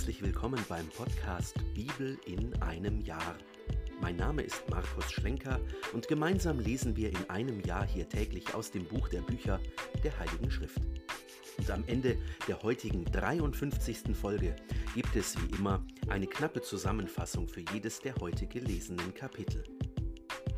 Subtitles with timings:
[0.00, 3.36] herzlich willkommen beim Podcast Bibel in einem Jahr.
[4.00, 5.60] Mein Name ist Markus Schlenker
[5.92, 9.60] und gemeinsam lesen wir in einem Jahr hier täglich aus dem Buch der Bücher
[10.02, 10.80] der Heiligen Schrift.
[11.58, 12.16] Und am Ende
[12.48, 14.16] der heutigen 53.
[14.16, 14.56] Folge
[14.94, 19.62] gibt es wie immer eine knappe Zusammenfassung für jedes der heute gelesenen Kapitel.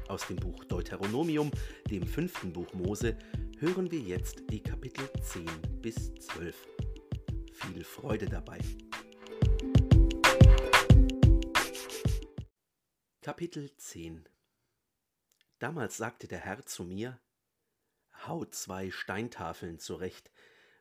[0.06, 1.50] Aus dem Buch Deuteronomium,
[1.90, 3.18] dem fünften Buch Mose,
[3.58, 5.46] hören wir jetzt die Kapitel 10
[5.80, 6.54] bis 12.
[7.54, 8.60] Viel Freude dabei.
[13.22, 14.28] Kapitel 10
[15.60, 17.20] Damals sagte der Herr zu mir,
[18.26, 20.32] Hau zwei Steintafeln zurecht,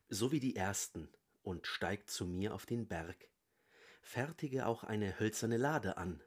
[0.09, 1.07] so wie die ersten,
[1.43, 3.29] und steig zu mir auf den Berg.
[4.01, 6.23] Fertige auch eine hölzerne Lade an.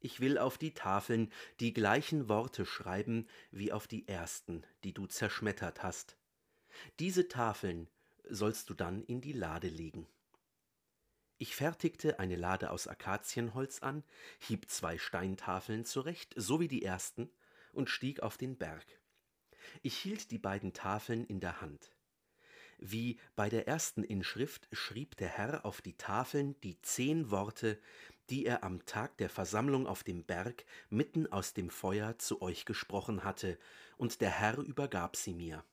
[0.00, 5.06] Ich will auf die Tafeln die gleichen Worte schreiben wie auf die ersten, die du
[5.06, 6.18] zerschmettert hast.
[6.98, 7.88] Diese Tafeln
[8.28, 10.06] sollst du dann in die Lade legen.
[11.38, 14.04] Ich fertigte eine Lade aus Akazienholz an,
[14.38, 17.30] hieb zwei Steintafeln zurecht, so wie die ersten,
[17.72, 18.86] und stieg auf den Berg.
[19.82, 21.92] Ich hielt die beiden Tafeln in der Hand.
[22.78, 27.78] Wie bei der ersten Inschrift schrieb der Herr auf die Tafeln die zehn Worte,
[28.30, 32.64] die er am Tag der Versammlung auf dem Berg mitten aus dem Feuer zu euch
[32.64, 33.58] gesprochen hatte,
[33.96, 35.64] und der Herr übergab sie mir.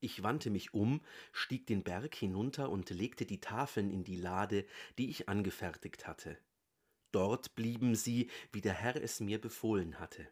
[0.00, 1.00] Ich wandte mich um,
[1.32, 4.64] stieg den Berg hinunter und legte die Tafeln in die Lade,
[4.96, 6.38] die ich angefertigt hatte.
[7.10, 10.28] Dort blieben sie, wie der Herr es mir befohlen hatte.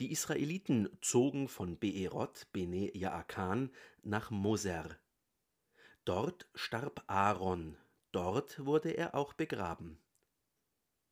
[0.00, 3.70] Die Israeliten zogen von Beerot, Bene Jaakan,
[4.02, 4.98] nach Moser.
[6.04, 7.76] Dort starb Aaron,
[8.12, 9.98] dort wurde er auch begraben.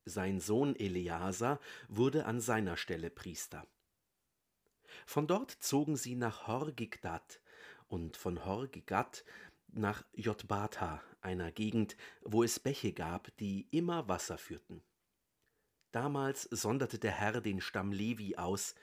[0.04, 3.66] Sein Sohn Eleazar wurde an seiner Stelle Priester.
[5.04, 7.40] Von dort zogen sie nach Horgigdat,
[7.88, 9.24] und von Horgigat
[9.68, 14.82] nach Jotbata, einer Gegend, wo es Bäche gab, die immer Wasser führten.
[15.92, 18.74] Damals sonderte der Herr den Stamm Levi aus,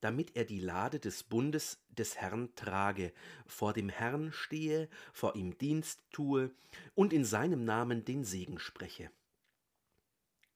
[0.00, 3.12] damit er die Lade des Bundes des Herrn trage,
[3.46, 6.50] vor dem Herrn stehe, vor ihm Dienst tue
[6.94, 9.10] und in seinem Namen den Segen spreche.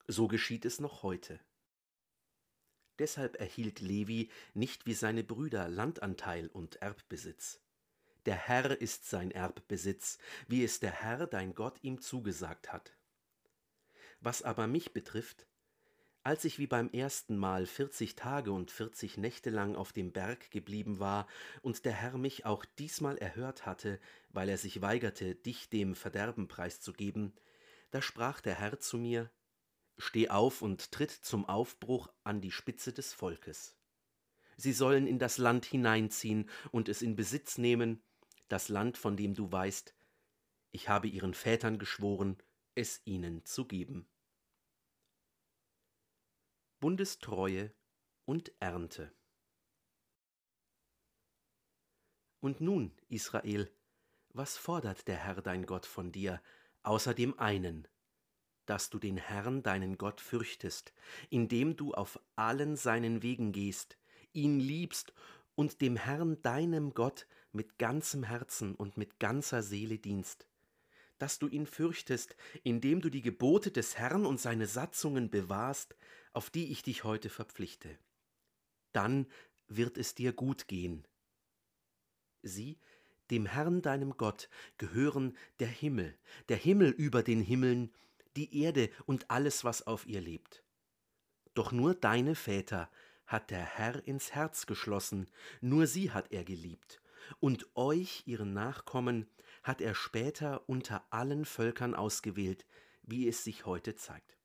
[0.07, 1.39] So geschieht es noch heute.
[2.99, 7.61] Deshalb erhielt Levi nicht wie seine Brüder Landanteil und Erbbesitz.
[8.27, 10.17] Der Herr ist sein Erbbesitz,
[10.49, 12.91] wie es der Herr dein Gott ihm zugesagt hat.
[14.19, 15.47] Was aber mich betrifft,
[16.23, 20.51] als ich wie beim ersten Mal vierzig Tage und vierzig Nächte lang auf dem Berg
[20.51, 21.25] geblieben war
[21.61, 26.49] und der Herr mich auch diesmal erhört hatte, weil er sich weigerte, dich dem Verderben
[26.49, 27.33] preiszugeben,
[27.91, 29.31] da sprach der Herr zu mir,
[29.97, 33.77] Steh auf und tritt zum Aufbruch an die Spitze des Volkes.
[34.57, 38.03] Sie sollen in das Land hineinziehen und es in Besitz nehmen,
[38.47, 39.95] das Land, von dem du weißt,
[40.71, 42.37] ich habe ihren Vätern geschworen,
[42.75, 44.07] es ihnen zu geben.
[46.79, 47.73] Bundestreue
[48.25, 49.11] und Ernte.
[52.39, 53.71] Und nun, Israel,
[54.29, 56.41] was fordert der Herr dein Gott von dir,
[56.83, 57.87] außer dem einen,
[58.67, 60.93] dass du den Herrn deinen Gott fürchtest,
[61.29, 63.97] indem du auf allen seinen Wegen gehst,
[64.33, 65.13] ihn liebst
[65.55, 70.47] und dem Herrn deinem Gott mit ganzem Herzen und mit ganzer Seele dienst,
[71.17, 75.95] dass du ihn fürchtest, indem du die Gebote des Herrn und seine Satzungen bewahrst,
[76.33, 77.97] auf die ich dich heute verpflichte.
[78.91, 79.27] Dann
[79.67, 81.07] wird es dir gut gehen.
[82.43, 82.79] Sieh,
[83.31, 86.17] dem Herrn deinem Gott gehören der Himmel,
[86.49, 87.93] der Himmel über den Himmeln,
[88.35, 90.63] die Erde und alles, was auf ihr lebt.
[91.53, 92.89] Doch nur deine Väter
[93.25, 95.29] hat der Herr ins Herz geschlossen,
[95.59, 97.01] nur sie hat er geliebt,
[97.39, 99.29] und euch, ihren Nachkommen,
[99.63, 102.65] hat er später unter allen Völkern ausgewählt,
[103.03, 104.37] wie es sich heute zeigt.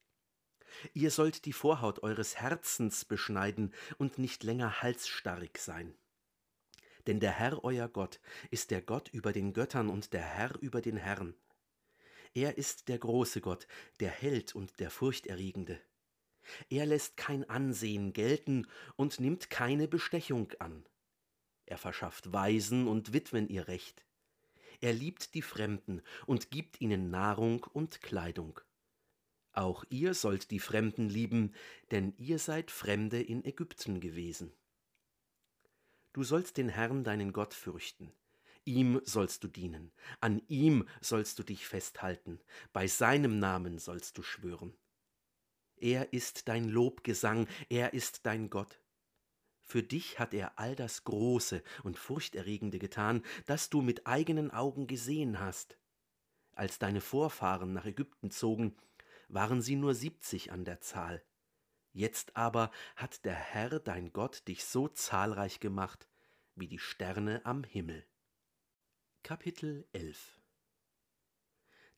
[0.95, 5.95] Ihr sollt die Vorhaut eures Herzens beschneiden und nicht länger halsstarrig sein.
[7.07, 8.21] Denn der Herr euer Gott
[8.51, 11.35] ist der Gott über den Göttern und der Herr über den Herren.
[12.35, 13.67] Er ist der große Gott,
[14.01, 15.81] der Held und der Furchterregende.
[16.71, 20.85] Er lässt kein Ansehen gelten und nimmt keine Bestechung an.
[21.73, 24.05] Er verschafft Waisen und Witwen ihr Recht.
[24.83, 28.61] Er liebt die Fremden und gibt ihnen Nahrung und Kleidung.
[29.55, 31.55] Auch ihr sollt die Fremden lieben,
[31.91, 34.53] denn ihr seid Fremde in Ägypten gewesen.
[36.13, 38.13] Du sollst den Herrn deinen Gott fürchten.
[38.67, 42.39] Ihm sollst du dienen, an ihm sollst du dich festhalten,
[42.75, 44.77] bei seinem Namen sollst du schwören.
[45.77, 48.82] Er ist dein Lobgesang, er ist dein Gott.
[49.63, 54.87] Für dich hat er all das Große und Furchterregende getan, das du mit eigenen Augen
[54.87, 55.79] gesehen hast.
[56.53, 58.77] Als deine Vorfahren nach Ägypten zogen,
[59.29, 61.23] waren sie nur siebzig an der Zahl.
[61.93, 66.09] Jetzt aber hat der Herr dein Gott dich so zahlreich gemacht
[66.55, 68.05] wie die Sterne am Himmel.
[69.23, 70.42] Kapitel 11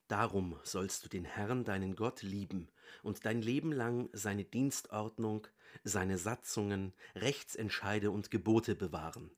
[0.07, 2.69] Darum sollst du den Herrn deinen Gott lieben
[3.01, 5.47] und dein Leben lang seine Dienstordnung,
[5.83, 9.31] seine Satzungen, Rechtsentscheide und Gebote bewahren.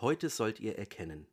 [0.00, 1.28] Heute sollt ihr erkennen,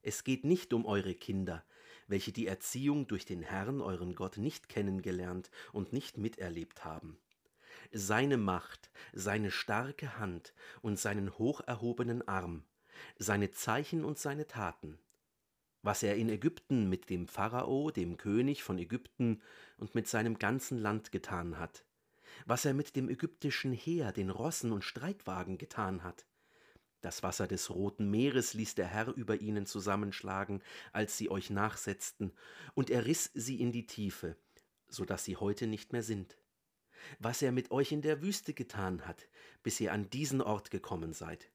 [0.00, 1.64] es geht nicht um eure Kinder,
[2.06, 7.18] welche die Erziehung durch den Herrn euren Gott nicht kennengelernt und nicht miterlebt haben.
[7.92, 12.64] Seine Macht, seine starke Hand und seinen hocherhobenen Arm,
[13.18, 14.98] seine Zeichen und seine Taten,
[15.82, 19.40] was er in Ägypten mit dem Pharao, dem König von Ägypten
[19.76, 21.84] und mit seinem ganzen Land getan hat,
[22.44, 26.26] was er mit dem ägyptischen Heer, den Rossen und Streitwagen getan hat.
[27.02, 30.62] Das Wasser des Roten Meeres ließ der Herr über ihnen zusammenschlagen,
[30.92, 32.32] als sie euch nachsetzten,
[32.74, 34.36] und er riß sie in die Tiefe,
[34.88, 36.36] so dass sie heute nicht mehr sind.
[37.20, 39.28] Was er mit euch in der Wüste getan hat,
[39.62, 41.50] bis ihr an diesen Ort gekommen seid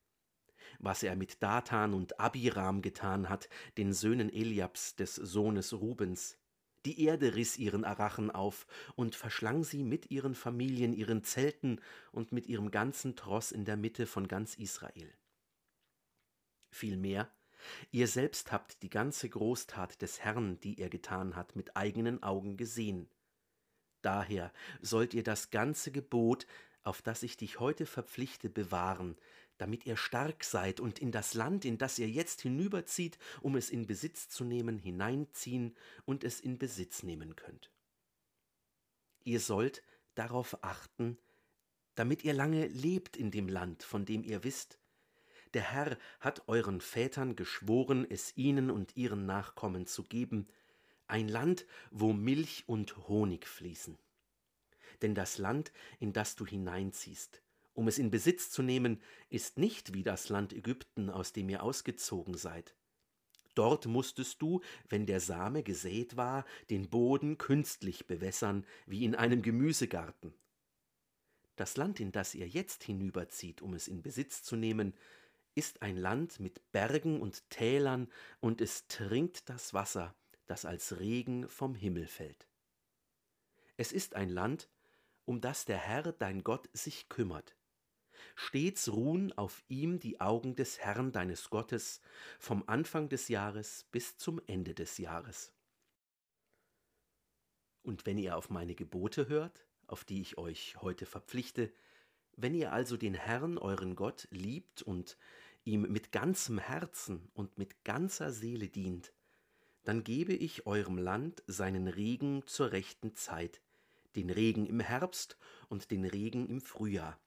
[0.80, 6.38] was er mit Dathan und Abiram getan hat, den Söhnen Eliabs des Sohnes Rubens.
[6.86, 8.66] Die Erde riß ihren Arachen auf
[8.96, 11.80] und verschlang sie mit ihren Familien, ihren Zelten
[12.12, 15.14] und mit ihrem ganzen Tross in der Mitte von ganz Israel.
[16.72, 17.30] Vielmehr,
[17.92, 22.58] ihr selbst habt die ganze Großtat des Herrn, die er getan hat, mit eigenen Augen
[22.58, 23.08] gesehen.
[24.02, 24.52] Daher
[24.82, 26.48] sollt ihr das ganze Gebot,
[26.84, 29.16] auf das ich dich heute verpflichte, bewahren,
[29.62, 33.70] damit ihr stark seid und in das Land, in das ihr jetzt hinüberzieht, um es
[33.70, 37.70] in Besitz zu nehmen, hineinziehen und es in Besitz nehmen könnt.
[39.24, 39.84] Ihr sollt
[40.16, 41.20] darauf achten,
[41.94, 44.80] damit ihr lange lebt in dem Land, von dem ihr wisst,
[45.54, 50.48] der Herr hat euren Vätern geschworen, es ihnen und ihren Nachkommen zu geben,
[51.06, 54.00] ein Land, wo Milch und Honig fließen.
[55.04, 57.41] Denn das Land, in das du hineinziehst,
[57.74, 61.64] um es in Besitz zu nehmen, ist nicht wie das Land Ägypten, aus dem ihr
[61.64, 62.76] ausgezogen seid.
[63.56, 69.42] Dort musstest du, wenn der Same gesät war, den Boden künstlich bewässern, wie in einem
[69.42, 70.34] Gemüsegarten.
[71.58, 74.94] Das Land, in das ihr jetzt hinüberzieht, um es in Besitz zu nehmen,
[75.54, 78.10] ist ein Land mit Bergen und Tälern,
[78.40, 80.16] und es trinkt das Wasser,
[80.48, 82.48] das als Regen vom Himmel fällt.
[83.76, 84.70] Es ist ein Land,
[85.26, 87.56] um das der Herr dein Gott sich kümmert.
[88.36, 92.02] Stets ruhen auf ihm die Augen des Herrn deines Gottes
[92.40, 95.54] vom Anfang des Jahres bis zum Ende des Jahres.
[97.84, 101.72] Und wenn ihr auf meine Gebote hört, auf die ich euch heute verpflichte,
[102.38, 105.18] wenn ihr also den Herrn euren Gott liebt und
[105.64, 109.14] ihm mit ganzem Herzen und mit ganzer Seele dient,
[109.84, 113.62] dann gebe ich eurem Land seinen Regen zur rechten Zeit,
[114.16, 115.38] den Regen im Herbst
[115.70, 117.20] und den Regen im Frühjahr,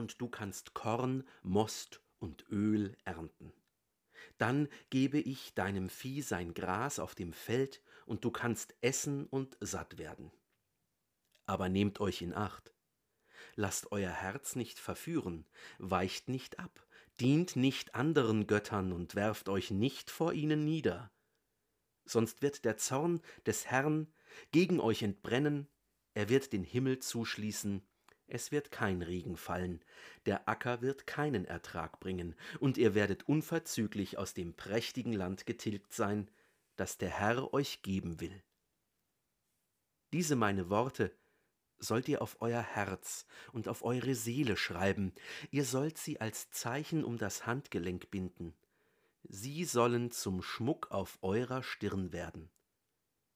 [0.00, 3.52] und du kannst Korn, Most und Öl ernten.
[4.38, 9.56] Dann gebe ich deinem Vieh sein Gras auf dem Feld, und du kannst essen und
[9.60, 10.32] satt werden.
[11.46, 12.74] Aber nehmt euch in Acht.
[13.54, 15.46] Lasst euer Herz nicht verführen,
[15.78, 16.84] weicht nicht ab,
[17.20, 21.12] dient nicht anderen Göttern und werft euch nicht vor ihnen nieder.
[22.04, 24.12] Sonst wird der Zorn des Herrn
[24.50, 25.68] gegen euch entbrennen,
[26.14, 27.86] er wird den Himmel zuschließen
[28.30, 29.80] es wird kein Regen fallen,
[30.26, 35.92] der Acker wird keinen Ertrag bringen, und ihr werdet unverzüglich aus dem prächtigen Land getilgt
[35.92, 36.30] sein,
[36.76, 38.42] das der Herr euch geben will.
[40.12, 41.14] Diese meine Worte
[41.78, 45.12] sollt ihr auf euer Herz und auf eure Seele schreiben,
[45.50, 48.54] ihr sollt sie als Zeichen um das Handgelenk binden,
[49.24, 52.50] sie sollen zum Schmuck auf eurer Stirn werden.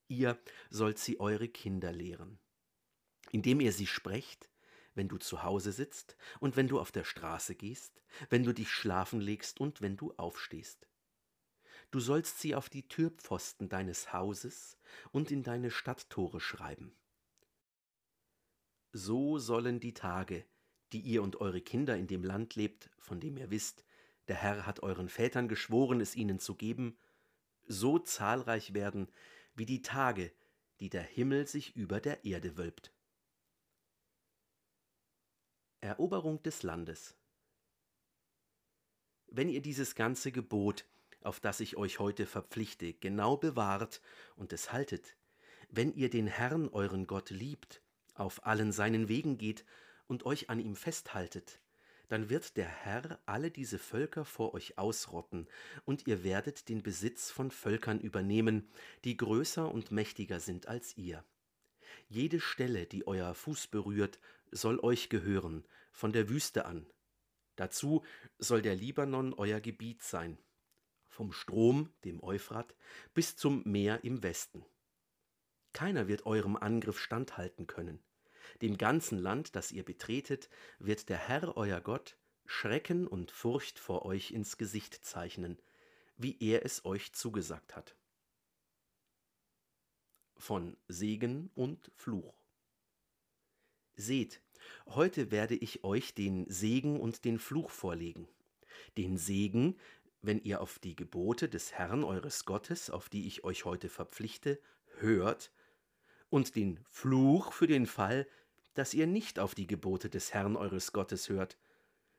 [0.09, 0.39] Ihr
[0.71, 2.39] sollt sie eure Kinder lehren.
[3.31, 4.49] Indem ihr sie sprecht,
[4.95, 8.71] wenn du zu Hause sitzt und wenn du auf der Straße gehst, wenn du dich
[8.71, 10.87] schlafen legst und wenn du aufstehst.
[11.91, 14.79] Du sollst sie auf die Türpfosten deines Hauses
[15.13, 16.97] und in deine Stadttore schreiben.
[18.93, 20.45] So sollen die Tage,
[20.93, 23.85] die ihr und eure Kinder in dem Land lebt, von dem ihr wisst,
[24.29, 26.97] der Herr hat euren Vätern geschworen, es ihnen zu geben,
[27.67, 29.11] so zahlreich werden
[29.55, 30.33] wie die Tage,
[30.81, 32.94] die der Himmel sich über der Erde wölbt.
[35.85, 37.15] Eroberung des Landes.
[39.27, 40.87] Wenn ihr dieses ganze Gebot,
[41.21, 44.01] auf das ich euch heute verpflichte, genau bewahrt
[44.35, 45.15] und es haltet,
[45.69, 47.83] wenn ihr den Herrn euren Gott liebt,
[48.15, 49.67] auf allen seinen Wegen geht
[50.07, 51.61] und euch an ihm festhaltet,
[52.09, 55.49] dann wird der Herr alle diese Völker vor euch ausrotten,
[55.85, 58.71] und ihr werdet den Besitz von Völkern übernehmen,
[59.05, 61.25] die größer und mächtiger sind als ihr.
[62.09, 64.19] Jede Stelle, die euer Fuß berührt,
[64.51, 66.87] soll euch gehören, von der Wüste an.
[67.57, 68.05] Dazu
[68.39, 70.39] soll der Libanon euer Gebiet sein,
[71.09, 72.75] vom Strom, dem Euphrat,
[73.15, 74.65] bis zum Meer im Westen.
[75.73, 78.03] Keiner wird eurem Angriff standhalten können.
[78.63, 80.49] Dem ganzen Land, das ihr betretet,
[80.79, 85.59] wird der Herr euer Gott Schrecken und Furcht vor euch ins Gesicht zeichnen,
[86.17, 87.97] wie er es euch zugesagt hat.
[90.37, 92.35] Von Segen und Fluch.
[93.97, 94.41] Seht,
[94.87, 98.29] heute werde ich euch den Segen und den Fluch vorlegen.
[98.97, 99.77] Den Segen,
[100.23, 104.61] wenn ihr auf die Gebote des Herrn eures Gottes, auf die ich euch heute verpflichte,
[104.99, 105.53] hört,
[106.31, 108.27] und den Fluch für den Fall,
[108.75, 111.57] dass ihr nicht auf die Gebote des Herrn eures Gottes hört,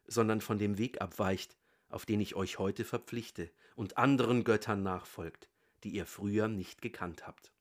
[0.08, 1.58] sondern von dem Weg abweicht,
[1.90, 5.50] auf den ich euch heute verpflichte, und anderen Göttern nachfolgt,
[5.84, 7.52] die ihr früher nicht gekannt habt.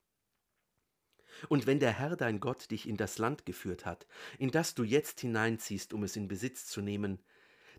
[1.49, 4.07] Und wenn der Herr dein Gott dich in das Land geführt hat,
[4.39, 7.19] in das du jetzt hineinziehst, um es in Besitz zu nehmen,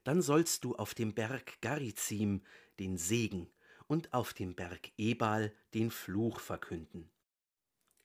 [0.03, 2.41] dann sollst du auf dem Berg Garizim
[2.79, 3.49] den Segen
[3.87, 7.09] und auf dem Berg Ebal den Fluch verkünden.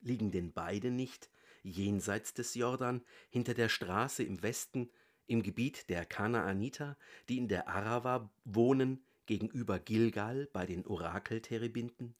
[0.01, 1.31] Liegen denn beide nicht
[1.63, 4.91] jenseits des Jordan, hinter der Straße im Westen,
[5.27, 6.97] im Gebiet der Kanaaniter,
[7.29, 12.15] die in der Arava wohnen, gegenüber Gilgal bei den Orakelterebinden?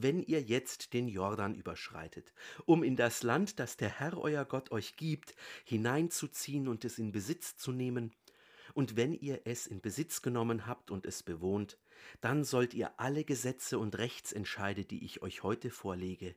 [0.00, 2.32] Wenn ihr jetzt den Jordan überschreitet,
[2.66, 7.10] um in das Land, das der Herr euer Gott euch gibt, hineinzuziehen und es in
[7.10, 8.12] Besitz zu nehmen,
[8.74, 11.78] und wenn ihr es in Besitz genommen habt und es bewohnt,
[12.20, 16.36] dann sollt ihr alle Gesetze und Rechtsentscheide, die ich euch heute vorlege,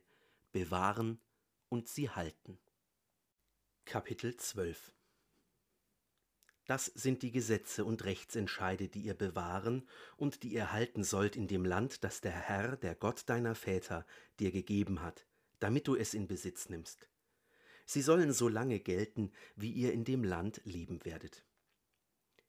[0.50, 1.20] bewahren
[1.68, 2.58] und sie halten.
[3.84, 4.92] Kapitel 12
[6.66, 11.48] Das sind die Gesetze und Rechtsentscheide, die ihr bewahren und die ihr halten sollt in
[11.48, 14.06] dem Land, das der Herr, der Gott deiner Väter,
[14.38, 15.26] dir gegeben hat,
[15.58, 17.08] damit du es in Besitz nimmst.
[17.84, 21.44] Sie sollen so lange gelten, wie ihr in dem Land leben werdet.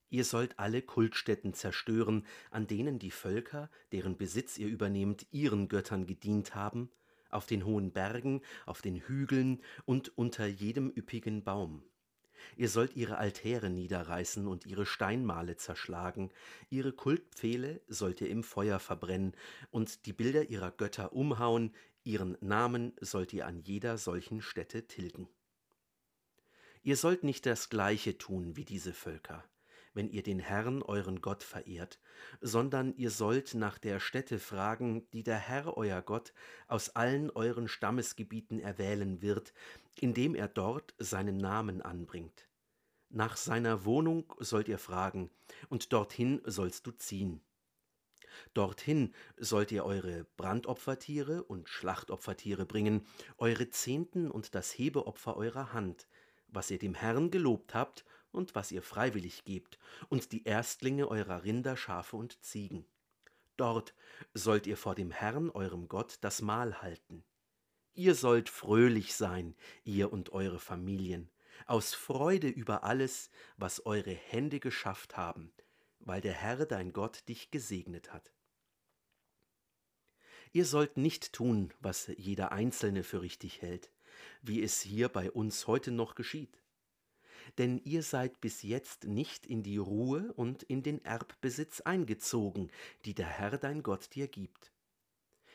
[0.09, 6.05] Ihr sollt alle Kultstätten zerstören, an denen die Völker, deren Besitz ihr übernehmt, ihren Göttern
[6.05, 6.91] gedient haben,
[7.31, 11.83] auf den hohen Bergen, auf den Hügeln und unter jedem üppigen Baum.
[12.55, 16.31] Ihr sollt ihre Altäre niederreißen und ihre Steinmale zerschlagen,
[16.69, 19.33] ihre Kultpfähle sollt ihr im Feuer verbrennen
[19.71, 21.73] und die Bilder ihrer Götter umhauen,
[22.03, 25.27] ihren Namen sollt ihr an jeder solchen Stätte tilgen.
[26.81, 29.43] Ihr sollt nicht das gleiche tun wie diese Völker
[29.93, 31.99] wenn ihr den Herrn euren Gott verehrt,
[32.41, 36.33] sondern ihr sollt nach der Stätte fragen, die der Herr euer Gott
[36.67, 39.53] aus allen euren Stammesgebieten erwählen wird,
[39.99, 42.47] indem er dort seinen Namen anbringt.
[43.09, 45.29] Nach seiner Wohnung sollt ihr fragen,
[45.69, 47.41] und dorthin sollst du ziehen.
[48.55, 53.05] Dorthin sollt ihr eure Brandopfertiere und Schlachtopfertiere bringen,
[53.37, 56.07] eure Zehnten und das Hebeopfer eurer Hand,
[56.47, 61.43] was ihr dem Herrn gelobt habt und was ihr freiwillig gebt, und die Erstlinge eurer
[61.43, 62.85] Rinder, Schafe und Ziegen.
[63.55, 63.93] Dort
[64.33, 67.23] sollt ihr vor dem Herrn, eurem Gott, das Mahl halten.
[67.93, 71.29] Ihr sollt fröhlich sein, ihr und eure Familien,
[71.67, 75.53] aus Freude über alles, was eure Hände geschafft haben,
[75.99, 78.33] weil der Herr dein Gott dich gesegnet hat.
[80.51, 83.91] Ihr sollt nicht tun, was jeder Einzelne für richtig hält,
[84.41, 86.62] wie es hier bei uns heute noch geschieht
[87.57, 92.71] denn ihr seid bis jetzt nicht in die Ruhe und in den Erbbesitz eingezogen,
[93.05, 94.71] die der Herr dein Gott dir gibt.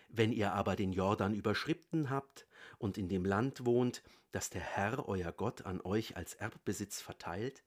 [0.08, 2.46] Wenn ihr aber den Jordan überschritten habt
[2.78, 4.02] und in dem Land wohnt,
[4.32, 7.62] das der Herr euer Gott an euch als Erbbesitz verteilt,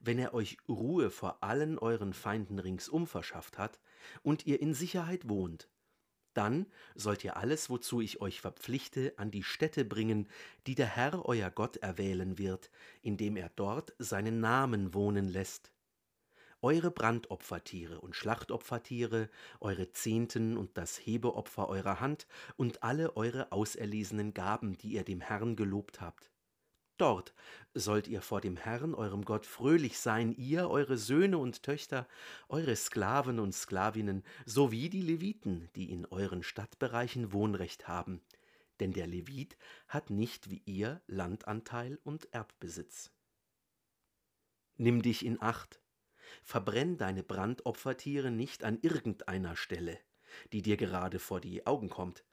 [0.00, 3.80] wenn er euch Ruhe vor allen euren Feinden ringsum verschafft hat
[4.22, 5.68] und ihr in Sicherheit wohnt,
[6.38, 10.28] dann sollt ihr alles, wozu ich euch verpflichte, an die Stätte bringen,
[10.68, 12.70] die der Herr euer Gott erwählen wird,
[13.02, 15.72] indem er dort seinen Namen wohnen lässt.
[16.62, 19.28] Eure Brandopfertiere und Schlachtopfertiere,
[19.58, 25.20] eure Zehnten und das Hebeopfer eurer Hand und alle eure auserlesenen Gaben, die ihr dem
[25.20, 26.30] Herrn gelobt habt.
[26.98, 27.32] Dort
[27.74, 32.08] sollt ihr vor dem Herrn, eurem Gott, fröhlich sein, ihr, eure Söhne und Töchter,
[32.48, 38.20] eure Sklaven und Sklavinnen, sowie die Leviten, die in euren Stadtbereichen Wohnrecht haben.
[38.80, 43.12] Denn der Levit hat nicht wie ihr Landanteil und Erbbesitz.
[44.76, 45.80] Nimm dich in Acht,
[46.42, 49.98] verbrenn deine Brandopfertiere nicht an irgendeiner Stelle,
[50.52, 52.24] die dir gerade vor die Augen kommt,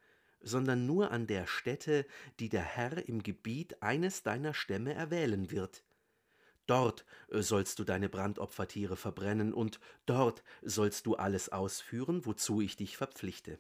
[0.46, 2.06] sondern nur an der Stätte,
[2.40, 5.84] die der Herr im Gebiet eines deiner Stämme erwählen wird.
[6.68, 12.76] Dort äh, sollst du deine Brandopfertiere verbrennen, und dort sollst du alles ausführen, wozu ich
[12.76, 13.60] dich verpflichte.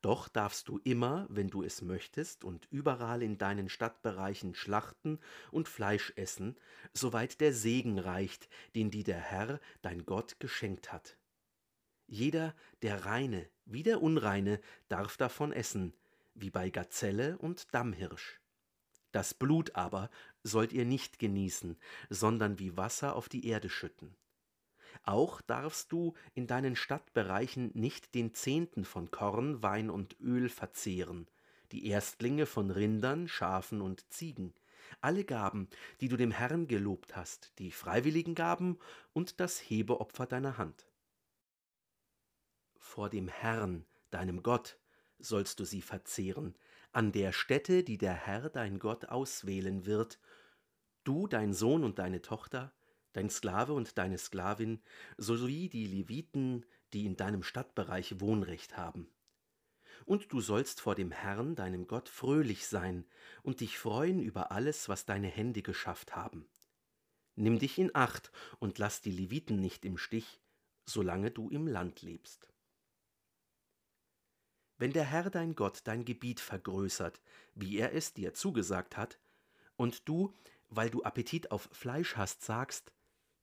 [0.00, 5.68] Doch darfst du immer, wenn du es möchtest, und überall in deinen Stadtbereichen schlachten und
[5.68, 6.56] Fleisch essen,
[6.92, 11.17] soweit der Segen reicht, den dir der Herr, dein Gott, geschenkt hat.
[12.08, 15.92] Jeder, der Reine wie der Unreine, darf davon essen,
[16.34, 18.40] wie bei Gazelle und Dammhirsch.
[19.12, 20.10] Das Blut aber
[20.42, 21.76] sollt ihr nicht genießen,
[22.08, 24.16] sondern wie Wasser auf die Erde schütten.
[25.02, 31.28] Auch darfst du in deinen Stadtbereichen nicht den Zehnten von Korn, Wein und Öl verzehren,
[31.72, 34.54] die Erstlinge von Rindern, Schafen und Ziegen,
[35.02, 35.68] alle Gaben,
[36.00, 38.78] die du dem Herrn gelobt hast, die freiwilligen Gaben
[39.12, 40.87] und das Hebeopfer deiner Hand.
[42.88, 44.78] Vor dem Herrn, deinem Gott,
[45.18, 46.56] sollst du sie verzehren,
[46.90, 50.18] an der Stätte, die der Herr dein Gott auswählen wird,
[51.04, 52.72] du, dein Sohn und deine Tochter,
[53.12, 54.80] dein Sklave und deine Sklavin,
[55.18, 56.64] sowie die Leviten,
[56.94, 59.12] die in deinem Stadtbereich Wohnrecht haben.
[60.06, 63.04] Und du sollst vor dem Herrn, deinem Gott, fröhlich sein
[63.42, 66.48] und dich freuen über alles, was deine Hände geschafft haben.
[67.34, 70.40] Nimm dich in Acht und lass die Leviten nicht im Stich,
[70.86, 72.48] solange du im Land lebst.
[74.78, 77.20] Wenn der Herr dein Gott dein Gebiet vergrößert,
[77.54, 79.18] wie er es dir zugesagt hat,
[79.76, 80.34] und du,
[80.70, 82.92] weil du Appetit auf Fleisch hast, sagst,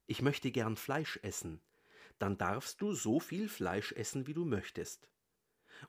[0.08, 1.62] ich möchte gern Fleisch essen,
[2.20, 5.10] dann darfst du so viel Fleisch essen, wie du möchtest.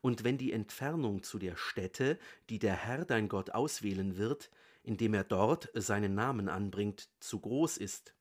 [0.00, 2.18] Und wenn die Entfernung zu der Stätte,
[2.50, 4.50] die der Herr dein Gott auswählen wird,
[4.82, 8.14] indem er dort seinen Namen anbringt, zu groß ist,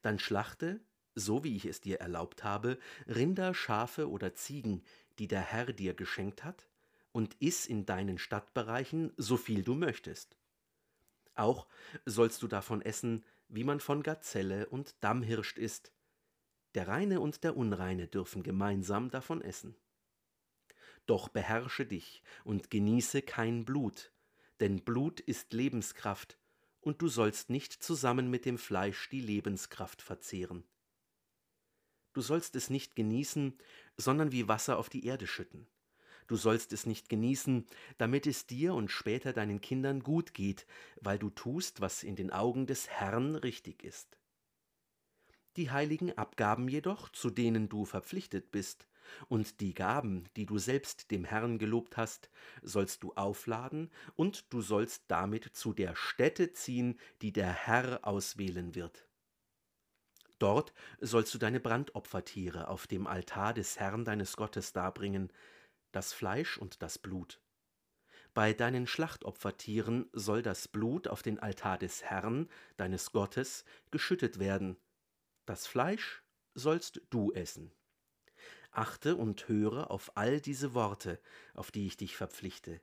[0.00, 0.80] dann schlachte,
[1.14, 4.82] so wie ich es dir erlaubt habe, Rinder, Schafe oder Ziegen,
[5.18, 6.66] die der Herr dir geschenkt hat,
[7.12, 10.36] und iss in deinen Stadtbereichen so viel du möchtest.
[11.34, 11.66] Auch
[12.06, 15.92] sollst du davon essen, wie man von Gazelle und Dammhirscht isst.
[16.74, 19.74] Der Reine und der Unreine dürfen gemeinsam davon essen.
[21.06, 24.12] Doch beherrsche dich und genieße kein Blut,
[24.60, 26.38] denn Blut ist Lebenskraft,
[26.80, 30.64] und du sollst nicht zusammen mit dem Fleisch die Lebenskraft verzehren.
[32.12, 33.58] Du sollst es nicht genießen,
[33.96, 35.66] sondern wie Wasser auf die Erde schütten.
[36.26, 37.66] Du sollst es nicht genießen,
[37.98, 40.66] damit es dir und später deinen Kindern gut geht,
[41.00, 44.18] weil du tust, was in den Augen des Herrn richtig ist.
[45.56, 48.88] Die heiligen Abgaben jedoch, zu denen du verpflichtet bist,
[49.28, 52.30] und die Gaben, die du selbst dem Herrn gelobt hast,
[52.62, 58.74] sollst du aufladen, und du sollst damit zu der Stätte ziehen, die der Herr auswählen
[58.74, 59.06] wird.
[60.42, 65.32] Dort sollst du deine Brandopfertiere auf dem Altar des Herrn deines Gottes darbringen,
[65.92, 67.40] das Fleisch und das Blut.
[68.34, 74.76] Bei deinen Schlachtopfertieren soll das Blut auf den Altar des Herrn, deines Gottes, geschüttet werden.
[75.46, 76.24] Das Fleisch
[76.54, 77.70] sollst du essen.
[78.72, 81.20] Achte und höre auf all diese Worte,
[81.54, 82.80] auf die ich dich verpflichte,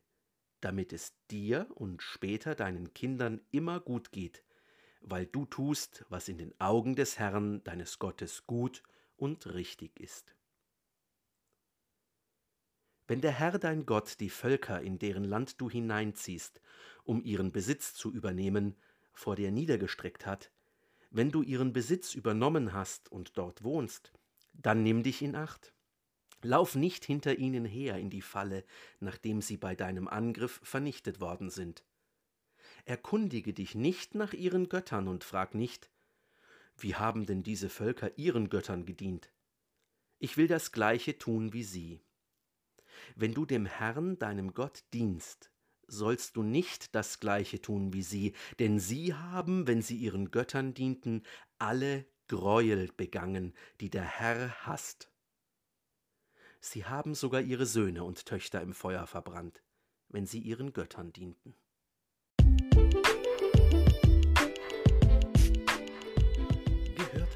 [0.61, 4.45] damit es dir und später deinen Kindern immer gut geht,
[5.01, 8.83] weil du tust, was in den Augen des Herrn, deines Gottes, gut
[9.17, 10.35] und richtig ist.
[13.07, 16.61] Wenn der Herr dein Gott die Völker, in deren Land du hineinziehst,
[17.03, 18.75] um ihren Besitz zu übernehmen,
[19.13, 20.51] vor dir niedergestreckt hat,
[21.09, 24.13] wenn du ihren Besitz übernommen hast und dort wohnst,
[24.53, 25.73] dann nimm dich in Acht.
[26.41, 28.63] Lauf nicht hinter ihnen her in die Falle,
[28.99, 31.83] nachdem sie bei deinem Angriff vernichtet worden sind.
[32.89, 35.91] Erkundige dich nicht nach ihren Göttern und frag nicht,
[36.75, 39.31] wie haben denn diese Völker ihren Göttern gedient?
[40.17, 42.01] Ich will das gleiche tun wie sie.
[43.15, 45.51] Wenn du dem Herrn, deinem Gott, dienst,
[45.85, 50.73] sollst du nicht das gleiche tun wie sie, denn sie haben, wenn sie ihren Göttern
[50.73, 51.21] dienten,
[51.59, 55.11] alle Greuel begangen, die der Herr hasst.
[56.59, 59.61] Sie haben sogar ihre Söhne und Töchter im Feuer verbrannt,
[60.07, 61.53] wenn sie ihren Göttern dienten.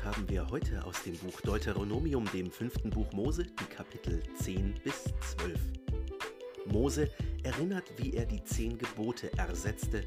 [0.03, 5.05] Haben wir heute aus dem Buch Deuteronomium, dem fünften Buch Mose, die Kapitel 10 bis
[5.37, 5.59] 12.
[6.65, 7.09] Mose
[7.43, 10.03] erinnert, wie er die zehn Gebote ersetzte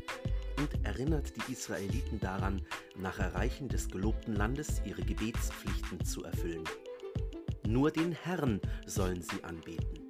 [0.58, 2.62] und erinnert die Israeliten daran,
[2.96, 6.64] nach Erreichen des gelobten Landes ihre Gebetspflichten zu erfüllen.
[7.66, 10.08] Nur den Herrn sollen sie anbeten.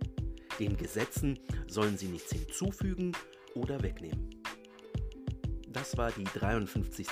[0.59, 3.13] Den Gesetzen sollen sie nichts hinzufügen
[3.55, 4.31] oder wegnehmen.
[5.77, 7.07] Das war die 53.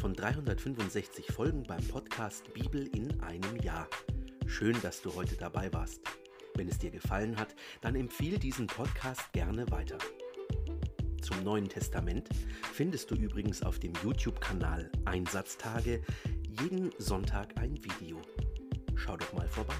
[0.00, 3.86] von 365 Folgen beim Podcast Bibel in einem Jahr.
[4.46, 6.00] Schön, dass du heute dabei warst.
[6.54, 9.98] Wenn es dir gefallen hat, dann empfehle diesen Podcast gerne weiter.
[11.20, 12.30] zum Neuen Testament
[12.72, 16.00] findest du übrigens auf dem YouTube-Kanal Einsatztage
[16.58, 18.22] jeden Sonntag ein Video.
[18.94, 19.76] Schau doch mal vorbei.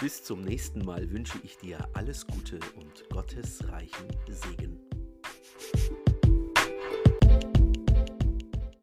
[0.00, 4.81] Bis zum nächsten Mal wünsche ich dir alles Gute und Gottes reichen Segen.